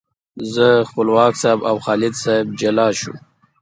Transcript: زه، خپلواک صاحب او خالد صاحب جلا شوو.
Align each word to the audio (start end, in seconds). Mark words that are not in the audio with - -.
زه، 0.53 0.67
خپلواک 0.89 1.33
صاحب 1.41 1.59
او 1.69 1.75
خالد 1.85 2.13
صاحب 2.23 2.47
جلا 2.59 2.87
شوو. 2.99 3.15